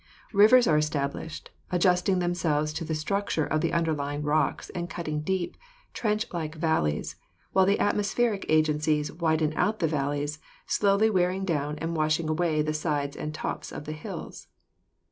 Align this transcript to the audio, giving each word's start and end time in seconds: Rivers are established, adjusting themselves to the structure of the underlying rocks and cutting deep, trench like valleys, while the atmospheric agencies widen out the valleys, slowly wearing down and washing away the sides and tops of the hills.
Rivers 0.33 0.65
are 0.65 0.77
established, 0.79 1.51
adjusting 1.71 2.17
themselves 2.17 2.73
to 2.73 2.83
the 2.83 2.95
structure 2.95 3.45
of 3.45 3.61
the 3.61 3.71
underlying 3.71 4.23
rocks 4.23 4.71
and 4.71 4.89
cutting 4.89 5.21
deep, 5.21 5.55
trench 5.93 6.25
like 6.33 6.55
valleys, 6.55 7.17
while 7.53 7.67
the 7.67 7.77
atmospheric 7.79 8.43
agencies 8.49 9.11
widen 9.11 9.53
out 9.55 9.77
the 9.77 9.87
valleys, 9.87 10.39
slowly 10.65 11.11
wearing 11.11 11.45
down 11.45 11.77
and 11.77 11.95
washing 11.95 12.27
away 12.27 12.63
the 12.63 12.73
sides 12.73 13.15
and 13.15 13.31
tops 13.35 13.71
of 13.71 13.85
the 13.85 13.91
hills. 13.91 14.47